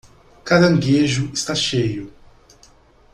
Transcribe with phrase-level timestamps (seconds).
[0.43, 2.11] Caranguejo está cheio